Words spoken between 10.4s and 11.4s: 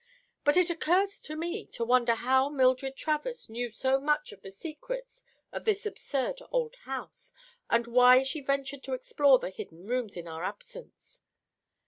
absence.